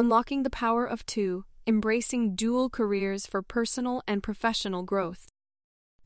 [0.00, 5.28] Unlocking the Power of Two, Embracing Dual Careers for Personal and Professional Growth.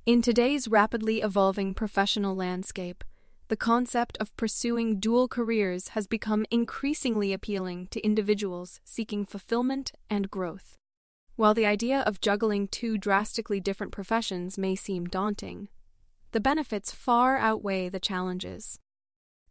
[0.04, 3.04] In today's rapidly evolving professional landscape,
[3.46, 10.28] the concept of pursuing dual careers has become increasingly appealing to individuals seeking fulfillment and
[10.28, 10.74] growth.
[11.36, 15.68] While the idea of juggling two drastically different professions may seem daunting,
[16.32, 18.80] the benefits far outweigh the challenges.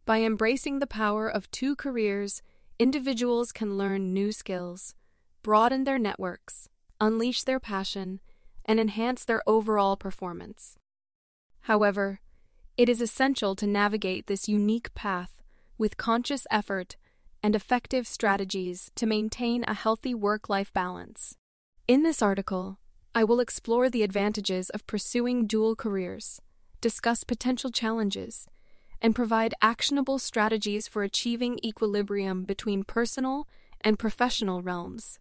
[0.04, 2.42] By embracing the power of two careers,
[2.78, 4.94] individuals can learn new skills,
[5.42, 6.68] broaden their networks,
[7.00, 8.20] unleash their passion,
[8.64, 10.76] and enhance their overall performance.
[11.62, 12.20] However,
[12.76, 15.42] it is essential to navigate this unique path
[15.78, 16.96] with conscious effort
[17.42, 21.36] and effective strategies to maintain a healthy work life balance.
[21.86, 22.78] In this article,
[23.14, 26.40] I will explore the advantages of pursuing dual careers,
[26.80, 28.48] discuss potential challenges,
[29.04, 33.46] and provide actionable strategies for achieving equilibrium between personal
[33.82, 35.18] and professional realms.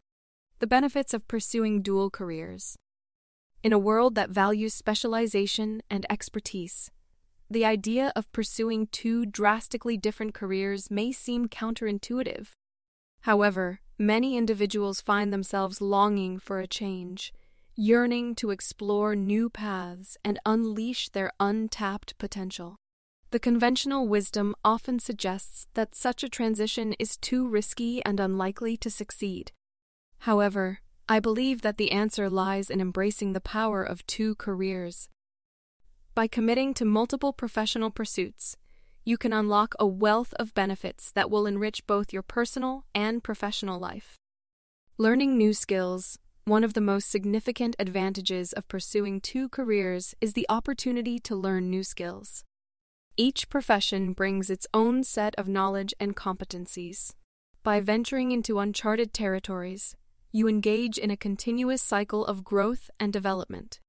[0.59, 2.77] The benefits of pursuing dual careers.
[3.61, 6.91] In a world that values specialization and expertise,
[7.49, 12.51] the idea of pursuing two drastically different careers may seem counterintuitive.
[13.23, 17.33] However, many individuals find themselves longing for a change,
[17.75, 22.77] yearning to explore new paths and unleash their untapped potential.
[23.33, 28.91] The conventional wisdom often suggests that such a transition is too risky and unlikely to
[28.91, 29.51] succeed.
[30.19, 35.09] However, I believe that the answer lies in embracing the power of two careers.
[36.13, 38.55] By committing to multiple professional pursuits,
[39.03, 43.79] you can unlock a wealth of benefits that will enrich both your personal and professional
[43.79, 44.16] life.
[44.99, 50.45] Learning new skills, one of the most significant advantages of pursuing two careers is the
[50.49, 52.43] opportunity to learn new skills.
[53.16, 57.13] Each profession brings its own set of knowledge and competencies.
[57.62, 59.96] By venturing into uncharted territories,
[60.31, 63.79] you engage in a continuous cycle of growth and development.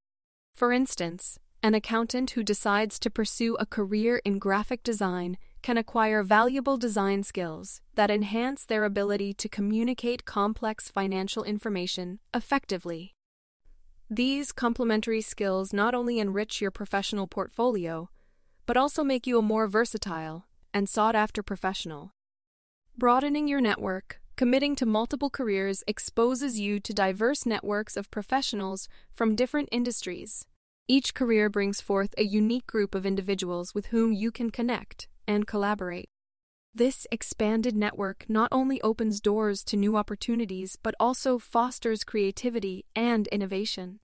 [0.54, 6.22] For instance, an accountant who decides to pursue a career in graphic design can acquire
[6.22, 13.14] valuable design skills that enhance their ability to communicate complex financial information effectively.
[14.10, 18.10] These complementary skills not only enrich your professional portfolio,
[18.66, 22.10] but also make you a more versatile and sought after professional.
[22.96, 29.36] Broadening your network, committing to multiple careers exposes you to diverse networks of professionals from
[29.36, 30.46] different industries.
[30.86, 35.46] Each career brings forth a unique group of individuals with whom you can connect and
[35.46, 36.08] collaborate.
[36.74, 43.28] This expanded network not only opens doors to new opportunities but also fosters creativity and
[43.28, 44.00] innovation.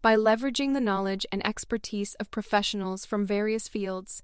[0.00, 4.22] By leveraging the knowledge and expertise of professionals from various fields,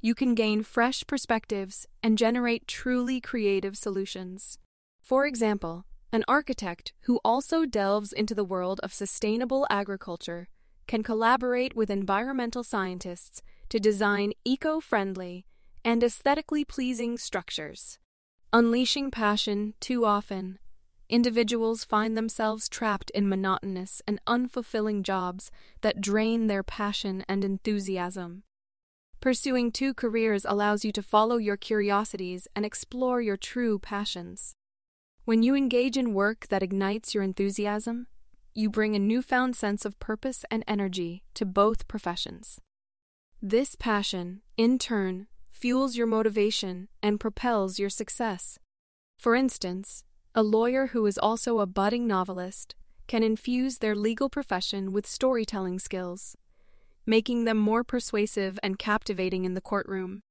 [0.00, 4.58] you can gain fresh perspectives and generate truly creative solutions.
[5.00, 10.48] For example, an architect who also delves into the world of sustainable agriculture
[10.86, 15.46] can collaborate with environmental scientists to design eco friendly
[15.84, 17.98] and aesthetically pleasing structures.
[18.52, 20.58] Unleashing passion too often
[21.08, 28.42] individuals find themselves trapped in monotonous and unfulfilling jobs that drain their passion and enthusiasm.
[29.20, 34.54] Pursuing two careers allows you to follow your curiosities and explore your true passions.
[35.24, 38.06] When you engage in work that ignites your enthusiasm,
[38.54, 42.60] you bring a newfound sense of purpose and energy to both professions.
[43.42, 48.58] This passion, in turn, fuels your motivation and propels your success.
[49.18, 50.04] For instance,
[50.38, 52.76] a lawyer who is also a budding novelist
[53.08, 56.36] can infuse their legal profession with storytelling skills,
[57.04, 60.22] making them more persuasive and captivating in the courtroom.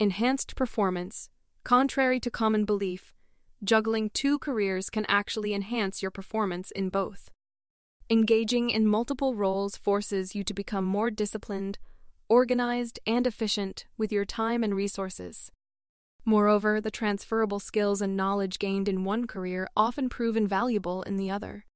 [0.00, 1.28] Enhanced performance,
[1.64, 3.12] contrary to common belief,
[3.62, 7.28] juggling two careers can actually enhance your performance in both.
[8.08, 11.78] Engaging in multiple roles forces you to become more disciplined,
[12.26, 15.52] organized, and efficient with your time and resources.
[16.24, 21.30] Moreover, the transferable skills and knowledge gained in one career often prove invaluable in the
[21.30, 21.66] other.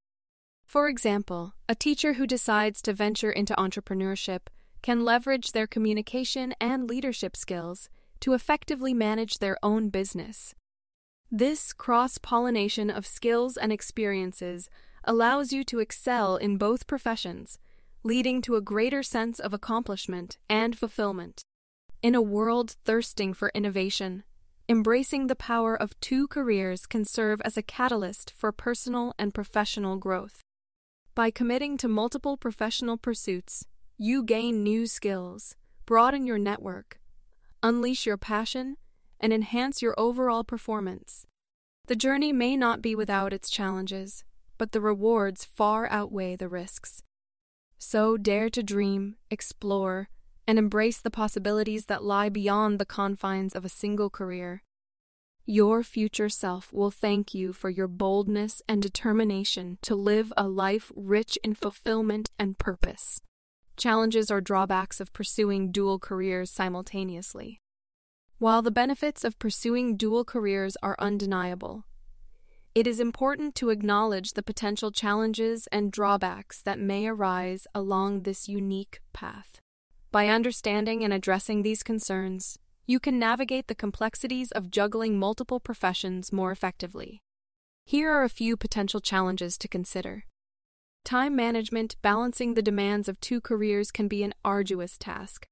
[0.65, 4.47] For example, a teacher who decides to venture into entrepreneurship
[4.81, 7.89] can leverage their communication and leadership skills
[8.21, 10.55] to effectively manage their own business.
[11.29, 14.69] This cross pollination of skills and experiences
[15.03, 17.59] allows you to excel in both professions,
[18.03, 21.41] leading to a greater sense of accomplishment and fulfillment.
[22.01, 24.23] In a world thirsting for innovation,
[24.69, 29.95] embracing the power of two careers can serve as a catalyst for personal and professional
[29.95, 30.41] growth.
[31.15, 33.65] By committing to multiple professional pursuits,
[33.97, 35.55] you gain new skills,
[35.85, 36.99] broaden your network,
[37.63, 38.75] unleash your passion,
[39.19, 41.25] and enhance your overall performance.
[41.87, 44.25] The journey may not be without its challenges,
[44.57, 47.01] but the rewards far outweigh the risks.
[47.79, 50.09] So dare to dream, explore,
[50.47, 54.63] and embrace the possibilities that lie beyond the confines of a single career.
[55.45, 60.91] Your future self will thank you for your boldness and determination to live a life
[60.95, 63.21] rich in fulfillment and purpose.
[63.77, 67.61] Challenges or drawbacks of pursuing dual careers simultaneously.
[68.39, 71.85] While the benefits of pursuing dual careers are undeniable,
[72.75, 78.47] it is important to acknowledge the potential challenges and drawbacks that may arise along this
[78.47, 79.61] unique path.
[80.11, 86.31] By understanding and addressing these concerns, you can navigate the complexities of juggling multiple professions
[86.31, 87.21] more effectively.
[87.85, 90.23] Here are a few potential challenges to consider.
[91.03, 95.45] Time management balancing the demands of two careers can be an arduous task.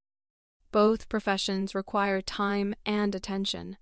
[0.71, 3.77] Both professions require time and attention,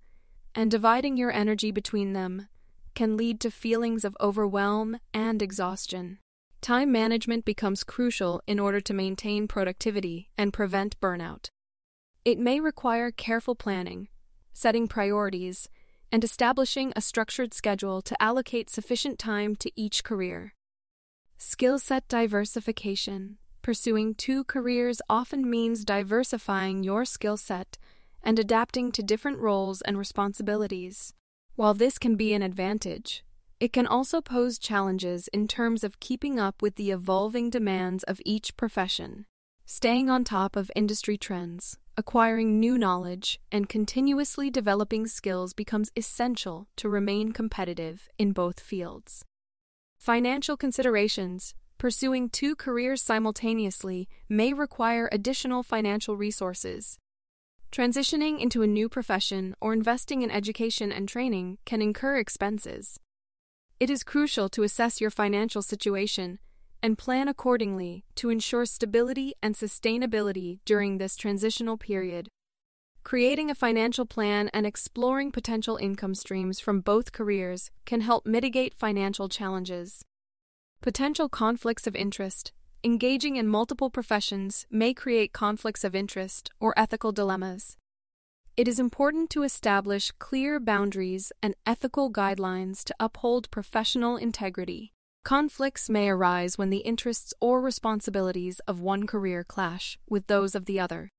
[0.54, 2.48] and dividing your energy between them
[2.94, 6.18] can lead to feelings of overwhelm and exhaustion.
[6.64, 11.48] Time management becomes crucial in order to maintain productivity and prevent burnout.
[12.24, 14.08] It may require careful planning,
[14.54, 15.68] setting priorities,
[16.10, 20.54] and establishing a structured schedule to allocate sufficient time to each career.
[21.36, 27.76] Skill set diversification Pursuing two careers often means diversifying your skill set
[28.22, 31.12] and adapting to different roles and responsibilities.
[31.56, 33.22] While this can be an advantage,
[33.60, 38.20] it can also pose challenges in terms of keeping up with the evolving demands of
[38.24, 39.26] each profession.
[39.66, 46.68] Staying on top of industry trends, acquiring new knowledge, and continuously developing skills becomes essential
[46.76, 49.24] to remain competitive in both fields.
[49.96, 56.98] Financial considerations pursuing two careers simultaneously may require additional financial resources.
[57.72, 63.00] Transitioning into a new profession or investing in education and training can incur expenses.
[63.80, 66.38] It is crucial to assess your financial situation
[66.80, 72.28] and plan accordingly to ensure stability and sustainability during this transitional period.
[73.02, 78.74] Creating a financial plan and exploring potential income streams from both careers can help mitigate
[78.74, 80.02] financial challenges.
[80.80, 82.52] Potential conflicts of interest.
[82.84, 87.76] Engaging in multiple professions may create conflicts of interest or ethical dilemmas.
[88.56, 94.92] It is important to establish clear boundaries and ethical guidelines to uphold professional integrity.
[95.24, 100.66] Conflicts may arise when the interests or responsibilities of one career clash with those of
[100.66, 101.10] the other.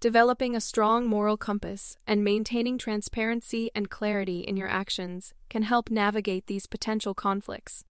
[0.00, 5.90] Developing a strong moral compass and maintaining transparency and clarity in your actions can help
[5.90, 7.84] navigate these potential conflicts.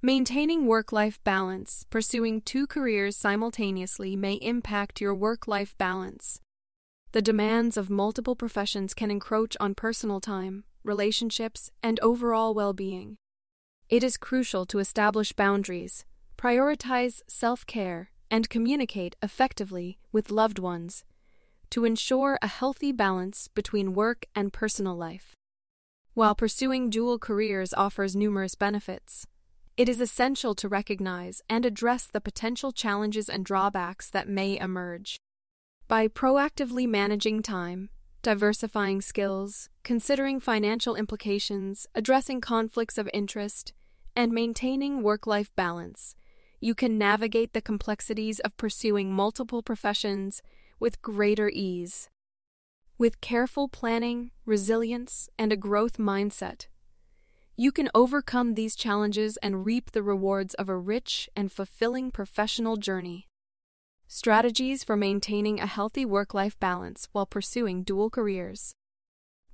[0.00, 6.40] Maintaining work life balance, pursuing two careers simultaneously may impact your work life balance.
[7.12, 13.16] The demands of multiple professions can encroach on personal time, relationships, and overall well being.
[13.88, 16.04] It is crucial to establish boundaries,
[16.36, 21.04] prioritize self care, and communicate effectively with loved ones
[21.70, 25.34] to ensure a healthy balance between work and personal life.
[26.14, 29.26] While pursuing dual careers offers numerous benefits,
[29.76, 35.18] it is essential to recognize and address the potential challenges and drawbacks that may emerge.
[35.88, 37.88] By proactively managing time,
[38.20, 43.72] diversifying skills, considering financial implications, addressing conflicts of interest,
[44.14, 46.14] and maintaining work life balance,
[46.60, 50.42] you can navigate the complexities of pursuing multiple professions
[50.78, 52.10] with greater ease.
[52.98, 56.66] With careful planning, resilience, and a growth mindset,
[57.56, 62.76] you can overcome these challenges and reap the rewards of a rich and fulfilling professional
[62.76, 63.26] journey.
[64.10, 68.74] Strategies for maintaining a healthy work life balance while pursuing dual careers.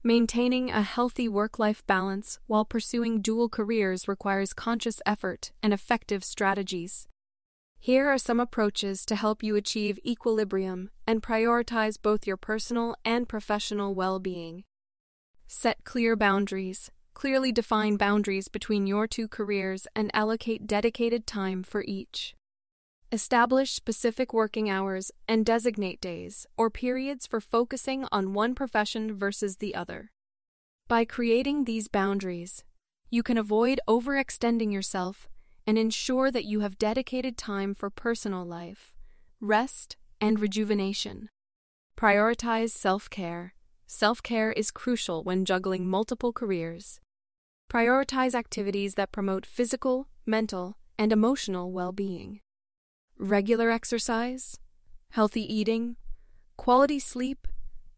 [0.04, 6.22] Maintaining a healthy work life balance while pursuing dual careers requires conscious effort and effective
[6.22, 7.08] strategies.
[7.80, 13.28] Here are some approaches to help you achieve equilibrium and prioritize both your personal and
[13.28, 14.62] professional well being.
[15.48, 21.84] Set clear boundaries Clearly define boundaries between your two careers and allocate dedicated time for
[21.86, 22.34] each.
[23.14, 29.58] Establish specific working hours and designate days or periods for focusing on one profession versus
[29.58, 30.10] the other.
[30.88, 32.64] By creating these boundaries,
[33.10, 35.28] you can avoid overextending yourself
[35.64, 38.92] and ensure that you have dedicated time for personal life,
[39.40, 41.28] rest, and rejuvenation.
[41.96, 43.54] Prioritize self care.
[43.86, 46.98] Self care is crucial when juggling multiple careers.
[47.70, 52.40] Prioritize activities that promote physical, mental, and emotional well being.
[53.24, 54.58] Regular exercise,
[55.12, 55.96] healthy eating,
[56.58, 57.48] quality sleep,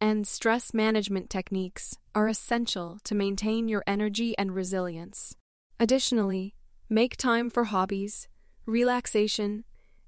[0.00, 5.34] and stress management techniques are essential to maintain your energy and resilience.
[5.80, 6.54] Additionally,
[6.88, 8.28] make time for hobbies,
[8.66, 9.64] relaxation,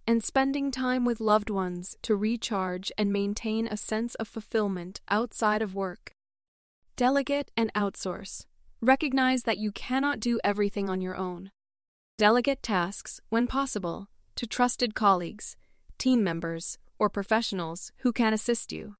[0.06, 5.62] and spending time with loved ones to recharge and maintain a sense of fulfillment outside
[5.62, 6.12] of work.
[6.94, 8.44] Delegate and outsource.
[8.80, 11.50] Recognize that you cannot do everything on your own.
[12.18, 14.06] Delegate tasks, when possible,
[14.38, 15.56] to trusted colleagues,
[15.98, 18.94] team members, or professionals who can assist you.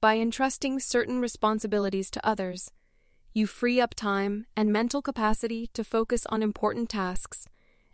[0.00, 2.72] By entrusting certain responsibilities to others,
[3.32, 7.46] you free up time and mental capacity to focus on important tasks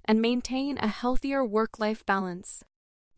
[0.06, 2.64] and maintain a healthier work life balance.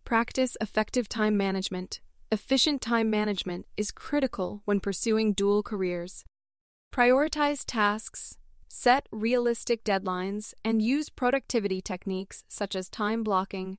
[0.05, 2.01] Practice effective time management.
[2.33, 6.25] Efficient time management is critical when pursuing dual careers.
[6.93, 8.37] Prioritize tasks,
[8.69, 13.79] set realistic deadlines, and use productivity techniques such as time blocking,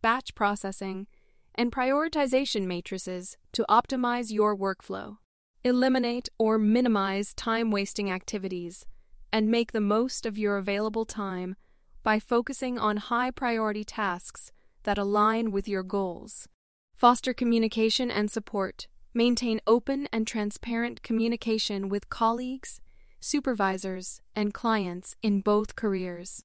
[0.00, 1.06] batch processing,
[1.54, 5.16] and prioritization matrices to optimize your workflow.
[5.64, 8.84] Eliminate or minimize time wasting activities
[9.32, 11.56] and make the most of your available time
[12.02, 14.50] by focusing on high priority tasks
[14.82, 16.48] that align with your goals.
[16.96, 18.88] Foster communication and support.
[19.14, 22.80] Maintain open and transparent communication with colleagues,
[23.22, 26.42] supervisors, and clients in both careers.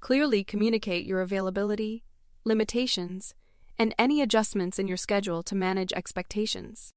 [0.00, 2.02] Clearly communicate your availability,
[2.44, 3.34] limitations,
[3.78, 6.92] and any adjustments in your schedule to manage expectations.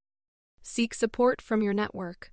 [0.64, 2.32] Seek support from your network,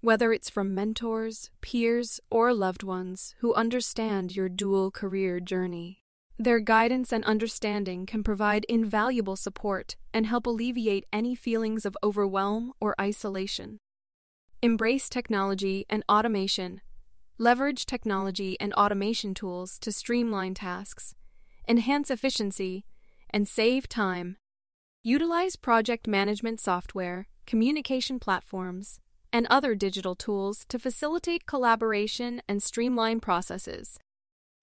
[0.00, 5.98] whether it's from mentors, peers, or loved ones who understand your dual career journey.
[6.38, 12.72] Their guidance and understanding can provide invaluable support and help alleviate any feelings of overwhelm
[12.80, 13.78] or isolation.
[14.64, 16.82] Embrace technology and automation.
[17.36, 21.16] Leverage technology and automation tools to streamline tasks,
[21.66, 22.84] enhance efficiency,
[23.30, 24.36] and save time.
[25.02, 29.00] Utilize project management software, communication platforms,
[29.32, 33.98] and other digital tools to facilitate collaboration and streamline processes.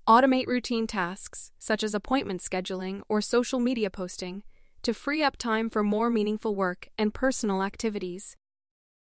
[0.07, 4.43] Automate routine tasks, such as appointment scheduling or social media posting,
[4.81, 8.37] to free up time for more meaningful work and personal activities.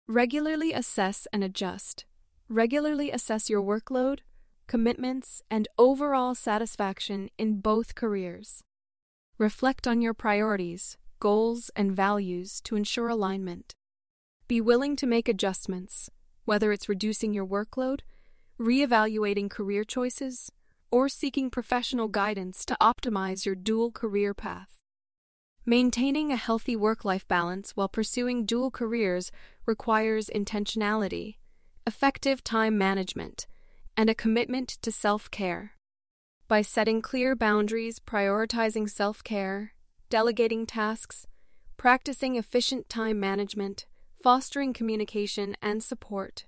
[0.07, 2.05] Regularly assess and adjust.
[2.47, 4.19] Regularly assess your workload,
[4.67, 8.61] commitments, and overall satisfaction in both careers.
[9.39, 13.73] Reflect on your priorities, goals, and values to ensure alignment.
[14.47, 16.11] Be willing to make adjustments,
[16.43, 18.01] whether it's reducing your workload,
[18.59, 20.51] reevaluating career choices,
[20.91, 24.77] or seeking professional guidance to optimize your dual career path.
[25.67, 29.31] Maintaining a healthy work life balance while pursuing dual careers
[29.65, 31.37] requires intentionality,
[31.87, 33.47] effective time management,
[33.97, 35.71] and a commitment to self care.
[36.47, 39.71] By setting clear boundaries, prioritizing self care,
[40.11, 41.25] delegating tasks,
[41.77, 43.87] practicing efficient time management,
[44.21, 46.45] fostering communication and support,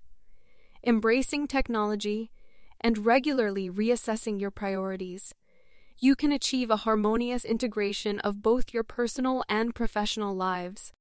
[0.86, 2.30] embracing technology,
[2.80, 5.34] and regularly reassessing your priorities,
[6.00, 10.92] you can achieve a harmonious integration of both your personal and professional lives.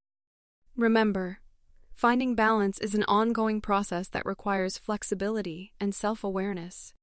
[0.75, 1.41] Remember,
[1.95, 6.95] finding balance is an ongoing process that requires flexibility and self awareness.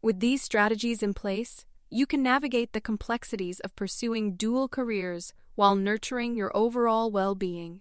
[0.00, 5.74] With these strategies in place, you can navigate the complexities of pursuing dual careers while
[5.74, 7.80] nurturing your overall well being.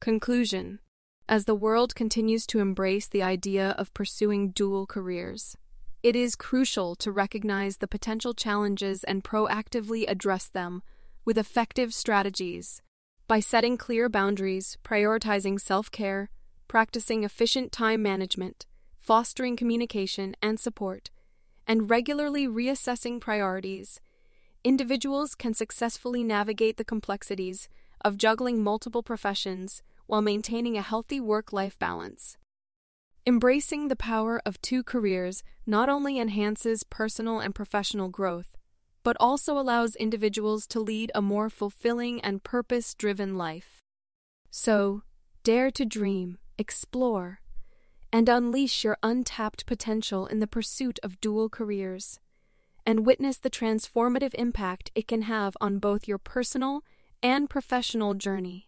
[0.00, 0.78] Conclusion
[1.28, 5.56] as the world continues to embrace the idea of pursuing dual careers.
[6.00, 10.82] It is crucial to recognize the potential challenges and proactively address them
[11.24, 12.80] with effective strategies.
[13.26, 16.30] By setting clear boundaries, prioritizing self care,
[16.68, 18.64] practicing efficient time management,
[19.00, 21.10] fostering communication and support,
[21.66, 24.00] and regularly reassessing priorities,
[24.62, 27.68] individuals can successfully navigate the complexities
[28.04, 32.36] of juggling multiple professions while maintaining a healthy work life balance.
[33.28, 38.56] Embracing the power of two careers not only enhances personal and professional growth,
[39.02, 43.82] but also allows individuals to lead a more fulfilling and purpose driven life.
[44.50, 45.02] So,
[45.42, 47.40] dare to dream, explore,
[48.10, 52.18] and unleash your untapped potential in the pursuit of dual careers.
[52.86, 56.82] and witness the transformative impact it can have on both your personal
[57.22, 58.67] and professional journey.